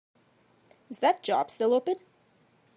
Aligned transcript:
Is 0.89 0.97
that 0.97 1.21
job 1.21 1.51
still 1.51 1.75
open? 1.75 1.97